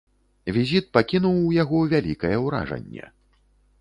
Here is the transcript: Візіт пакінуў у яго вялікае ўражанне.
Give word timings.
Візіт 0.55 0.87
пакінуў 0.97 1.37
у 1.49 1.53
яго 1.57 1.81
вялікае 1.93 2.35
ўражанне. 2.47 3.05